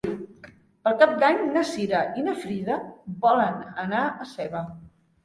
Per 0.85 0.93
Cap 1.01 1.11
d'Any 1.23 1.43
na 1.57 1.61
Cira 1.71 1.99
i 2.21 2.23
na 2.29 2.33
Frida 2.45 2.79
volen 3.27 3.61
anar 3.85 4.01
a 4.25 4.29
Seva. 4.31 4.65